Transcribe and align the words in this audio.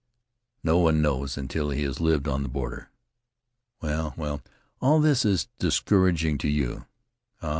"No 0.63 0.79
one 0.79 0.99
knows 1.03 1.37
until 1.37 1.69
he 1.69 1.83
has 1.83 1.99
lived 1.99 2.27
on 2.27 2.41
the 2.41 2.49
border. 2.49 2.89
Well, 3.83 4.15
well, 4.17 4.41
all 4.79 4.99
this 4.99 5.23
is 5.23 5.47
discouraging 5.59 6.39
to 6.39 6.47
you. 6.49 6.87
Ah! 7.43 7.49